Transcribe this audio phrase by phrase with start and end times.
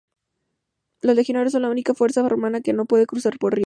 [1.01, 3.59] Los legionarios son la única fuerza romana que no puede cruzar por ríos.